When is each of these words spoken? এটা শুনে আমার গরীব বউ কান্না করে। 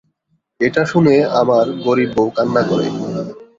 এটা 0.59 0.83
শুনে 0.85 1.15
আমার 1.41 1.65
গরীব 1.85 2.09
বউ 2.15 2.27
কান্না 2.37 2.61
করে। 2.69 2.87